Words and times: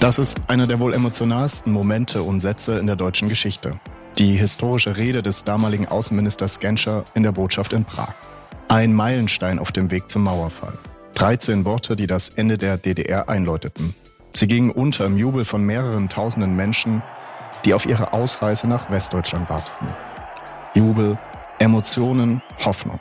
Das 0.00 0.20
ist 0.20 0.40
einer 0.46 0.68
der 0.68 0.78
wohl 0.78 0.94
emotionalsten 0.94 1.72
Momente 1.72 2.22
und 2.22 2.40
Sätze 2.40 2.78
in 2.78 2.86
der 2.86 2.94
deutschen 2.94 3.28
Geschichte. 3.28 3.80
Die 4.16 4.36
historische 4.36 4.96
Rede 4.96 5.22
des 5.22 5.42
damaligen 5.42 5.88
Außenministers 5.88 6.60
Genscher 6.60 7.02
in 7.14 7.24
der 7.24 7.32
Botschaft 7.32 7.72
in 7.72 7.84
Prag. 7.84 8.14
Ein 8.68 8.92
Meilenstein 8.92 9.58
auf 9.58 9.72
dem 9.72 9.90
Weg 9.90 10.08
zum 10.08 10.22
Mauerfall. 10.22 10.78
13 11.14 11.64
Worte, 11.64 11.96
die 11.96 12.06
das 12.06 12.28
Ende 12.28 12.58
der 12.58 12.76
DDR 12.76 13.28
einläuteten. 13.28 13.96
Sie 14.32 14.46
gingen 14.46 14.70
unter 14.70 15.04
im 15.04 15.18
Jubel 15.18 15.44
von 15.44 15.64
mehreren 15.64 16.08
tausenden 16.08 16.54
Menschen, 16.54 17.02
die 17.64 17.74
auf 17.74 17.84
ihre 17.84 18.12
Ausreise 18.12 18.68
nach 18.68 18.92
Westdeutschland 18.92 19.50
warteten. 19.50 19.88
Jubel, 20.74 21.18
Emotionen, 21.58 22.40
Hoffnung. 22.64 23.00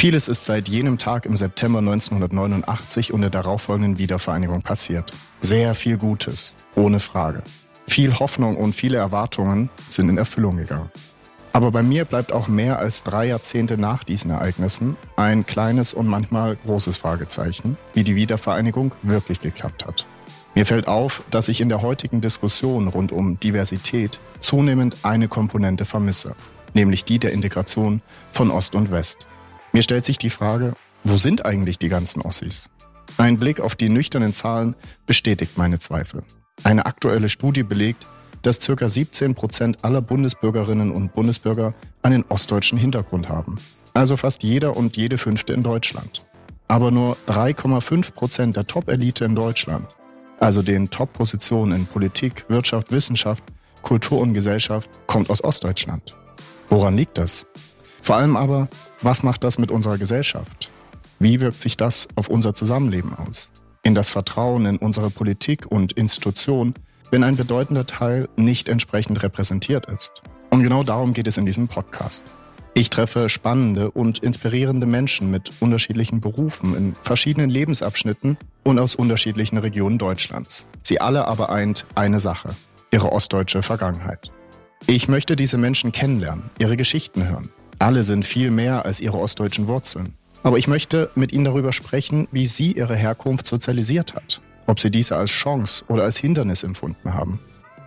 Vieles 0.00 0.28
ist 0.28 0.46
seit 0.46 0.66
jenem 0.70 0.96
Tag 0.96 1.26
im 1.26 1.36
September 1.36 1.80
1989 1.80 3.12
und 3.12 3.20
der 3.20 3.28
darauffolgenden 3.28 3.98
Wiedervereinigung 3.98 4.62
passiert. 4.62 5.12
Sehr 5.40 5.74
viel 5.74 5.98
Gutes, 5.98 6.54
ohne 6.74 7.00
Frage. 7.00 7.42
Viel 7.86 8.18
Hoffnung 8.18 8.56
und 8.56 8.74
viele 8.74 8.96
Erwartungen 8.96 9.68
sind 9.90 10.08
in 10.08 10.16
Erfüllung 10.16 10.56
gegangen. 10.56 10.90
Aber 11.52 11.70
bei 11.70 11.82
mir 11.82 12.06
bleibt 12.06 12.32
auch 12.32 12.48
mehr 12.48 12.78
als 12.78 13.02
drei 13.02 13.26
Jahrzehnte 13.26 13.76
nach 13.76 14.02
diesen 14.02 14.30
Ereignissen 14.30 14.96
ein 15.16 15.44
kleines 15.44 15.92
und 15.92 16.06
manchmal 16.06 16.56
großes 16.56 16.96
Fragezeichen, 16.96 17.76
wie 17.92 18.02
die 18.02 18.16
Wiedervereinigung 18.16 18.92
wirklich 19.02 19.40
geklappt 19.40 19.86
hat. 19.86 20.06
Mir 20.54 20.64
fällt 20.64 20.88
auf, 20.88 21.22
dass 21.30 21.48
ich 21.48 21.60
in 21.60 21.68
der 21.68 21.82
heutigen 21.82 22.22
Diskussion 22.22 22.88
rund 22.88 23.12
um 23.12 23.38
Diversität 23.38 24.18
zunehmend 24.38 24.96
eine 25.02 25.28
Komponente 25.28 25.84
vermisse, 25.84 26.34
nämlich 26.72 27.04
die 27.04 27.18
der 27.18 27.34
Integration 27.34 28.00
von 28.32 28.50
Ost 28.50 28.74
und 28.74 28.90
West. 28.90 29.26
Mir 29.72 29.82
stellt 29.82 30.04
sich 30.04 30.18
die 30.18 30.30
Frage, 30.30 30.74
wo 31.04 31.16
sind 31.16 31.44
eigentlich 31.44 31.78
die 31.78 31.88
ganzen 31.88 32.22
Ossis? 32.22 32.68
Ein 33.18 33.36
Blick 33.36 33.60
auf 33.60 33.74
die 33.74 33.88
nüchternen 33.88 34.34
Zahlen 34.34 34.74
bestätigt 35.06 35.56
meine 35.56 35.78
Zweifel. 35.78 36.22
Eine 36.64 36.86
aktuelle 36.86 37.28
Studie 37.28 37.62
belegt, 37.62 38.06
dass 38.42 38.58
ca. 38.60 38.88
17 38.88 39.34
Prozent 39.34 39.84
aller 39.84 40.02
Bundesbürgerinnen 40.02 40.90
und 40.90 41.12
Bundesbürger 41.12 41.74
einen 42.02 42.24
ostdeutschen 42.28 42.78
Hintergrund 42.78 43.28
haben. 43.28 43.60
Also 43.94 44.16
fast 44.16 44.42
jeder 44.42 44.76
und 44.76 44.96
jede 44.96 45.18
fünfte 45.18 45.52
in 45.52 45.62
Deutschland. 45.62 46.26
Aber 46.68 46.90
nur 46.90 47.16
3,5 47.26 48.12
Prozent 48.12 48.56
der 48.56 48.66
Top-Elite 48.66 49.24
in 49.24 49.34
Deutschland, 49.34 49.86
also 50.38 50.62
den 50.62 50.90
Top-Positionen 50.90 51.72
in 51.80 51.86
Politik, 51.86 52.44
Wirtschaft, 52.48 52.90
Wissenschaft, 52.90 53.42
Kultur 53.82 54.20
und 54.20 54.34
Gesellschaft, 54.34 54.88
kommt 55.06 55.30
aus 55.30 55.42
Ostdeutschland. 55.42 56.16
Woran 56.68 56.96
liegt 56.96 57.18
das? 57.18 57.46
Vor 58.02 58.16
allem 58.16 58.36
aber, 58.36 58.68
was 59.02 59.22
macht 59.22 59.44
das 59.44 59.58
mit 59.58 59.70
unserer 59.70 59.98
Gesellschaft? 59.98 60.70
Wie 61.18 61.40
wirkt 61.40 61.62
sich 61.62 61.76
das 61.76 62.08
auf 62.14 62.28
unser 62.28 62.54
Zusammenleben 62.54 63.14
aus? 63.14 63.50
In 63.82 63.94
das 63.94 64.10
Vertrauen 64.10 64.66
in 64.66 64.76
unsere 64.76 65.10
Politik 65.10 65.66
und 65.66 65.92
Institutionen 65.92 66.74
wenn 67.10 67.24
ein 67.24 67.36
bedeutender 67.36 67.86
Teil 67.86 68.28
nicht 68.36 68.68
entsprechend 68.68 69.22
repräsentiert 69.22 69.86
ist. 69.86 70.22
Und 70.50 70.62
genau 70.62 70.82
darum 70.82 71.12
geht 71.12 71.26
es 71.26 71.36
in 71.36 71.46
diesem 71.46 71.68
Podcast. 71.68 72.24
Ich 72.74 72.88
treffe 72.88 73.28
spannende 73.28 73.90
und 73.90 74.20
inspirierende 74.20 74.86
Menschen 74.86 75.30
mit 75.30 75.52
unterschiedlichen 75.60 76.20
Berufen 76.20 76.76
in 76.76 76.94
verschiedenen 76.94 77.50
Lebensabschnitten 77.50 78.38
und 78.62 78.78
aus 78.78 78.94
unterschiedlichen 78.94 79.58
Regionen 79.58 79.98
Deutschlands. 79.98 80.66
Sie 80.82 81.00
alle 81.00 81.26
aber 81.26 81.50
eint 81.50 81.84
eine 81.96 82.20
Sache, 82.20 82.54
ihre 82.92 83.10
ostdeutsche 83.10 83.62
Vergangenheit. 83.62 84.30
Ich 84.86 85.08
möchte 85.08 85.36
diese 85.36 85.58
Menschen 85.58 85.92
kennenlernen, 85.92 86.50
ihre 86.58 86.76
Geschichten 86.76 87.28
hören. 87.28 87.50
Alle 87.80 88.04
sind 88.04 88.24
viel 88.24 88.52
mehr 88.52 88.84
als 88.84 89.00
ihre 89.00 89.18
ostdeutschen 89.18 89.66
Wurzeln. 89.66 90.14
Aber 90.44 90.56
ich 90.56 90.68
möchte 90.68 91.10
mit 91.16 91.32
ihnen 91.32 91.44
darüber 91.44 91.72
sprechen, 91.72 92.28
wie 92.30 92.46
sie 92.46 92.72
ihre 92.72 92.94
Herkunft 92.94 93.48
sozialisiert 93.48 94.14
hat 94.14 94.40
ob 94.70 94.80
sie 94.80 94.90
diese 94.90 95.16
als 95.16 95.30
Chance 95.30 95.84
oder 95.88 96.04
als 96.04 96.16
Hindernis 96.16 96.62
empfunden 96.62 97.12
haben. 97.12 97.40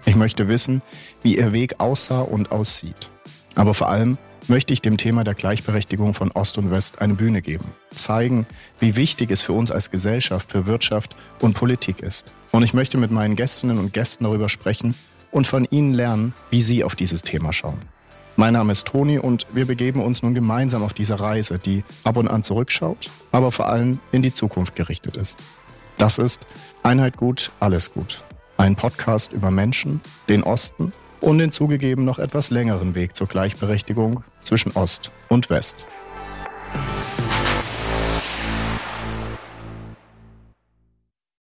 Ich 0.06 0.16
möchte 0.16 0.50
wissen, 0.50 0.82
wie 1.22 1.38
ihr 1.38 1.54
Weg 1.54 1.80
aussah 1.80 2.22
und 2.22 2.52
aussieht. 2.52 3.10
Aber 3.56 3.74
vor 3.74 3.90
allem 3.90 4.18
möchte 4.48 4.74
ich 4.74 4.82
dem 4.82 4.98
Thema 4.98 5.24
der 5.24 5.34
Gleichberechtigung 5.34 6.14
von 6.14 6.32
Ost 6.32 6.58
und 6.58 6.72
West 6.72 7.00
eine 7.00 7.14
Bühne 7.14 7.42
geben. 7.42 7.70
Zeigen, 7.94 8.46
wie 8.80 8.98
wichtig 8.98 9.32
es 9.32 9.42
für 9.42 9.54
uns 9.54 9.72
als 9.72 9.92
Gesellschaft, 9.92 10.52
für 10.52 10.66
Wirtschaft 10.66 11.16
und 11.40 11.54
Politik 11.54 12.02
ist. 12.02 12.36
Und 12.52 12.64
ich 12.64 12.74
möchte 12.74 12.98
mit 12.98 13.12
meinen 13.12 13.38
Gästinnen 13.38 13.80
und 13.80 13.94
Gästen 13.94 14.26
darüber 14.26 14.50
sprechen 14.50 14.94
und 15.32 15.48
von 15.48 15.66
ihnen 15.72 15.94
lernen, 15.94 16.34
wie 16.50 16.62
sie 16.62 16.84
auf 16.84 16.96
dieses 16.96 17.22
Thema 17.22 17.54
schauen. 17.54 17.80
Mein 18.36 18.54
Name 18.54 18.72
ist 18.72 18.88
Toni 18.88 19.20
und 19.20 19.46
wir 19.54 19.68
begeben 19.68 20.02
uns 20.02 20.24
nun 20.24 20.34
gemeinsam 20.34 20.82
auf 20.82 20.94
diese 20.94 21.20
Reise, 21.20 21.60
die 21.60 21.84
ab 22.04 22.18
und 22.18 22.28
an 22.28 22.42
zurückschaut, 22.42 23.12
aber 23.32 23.52
vor 23.52 23.70
allem 23.70 24.00
in 24.12 24.24
die 24.24 24.34
Zukunft 24.34 24.76
gerichtet 24.76 25.18
ist. 25.18 25.38
Das 26.00 26.18
ist 26.18 26.48
Einheit 26.82 27.18
gut, 27.18 27.52
alles 27.60 27.94
gut. 27.94 28.24
Ein 28.58 28.76
Podcast 28.76 29.34
über 29.34 29.52
Menschen, 29.52 30.02
den 30.30 30.42
Osten 30.42 30.94
und 31.22 31.38
den 31.38 31.52
zugegeben 31.52 32.06
noch 32.06 32.18
etwas 32.18 32.50
längeren 32.50 32.96
Weg 32.96 33.16
zur 33.16 33.28
Gleichberechtigung 33.28 34.24
zwischen 34.40 34.72
Ost 34.72 35.12
und 35.30 35.52
West. 35.52 35.86